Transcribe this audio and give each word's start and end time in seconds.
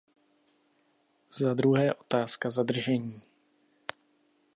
Zadruhé 1.29 1.93
otázka 1.93 2.49
zadržení. 2.49 3.21